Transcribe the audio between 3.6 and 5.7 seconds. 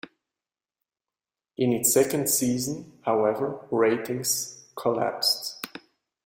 ratings collapsed.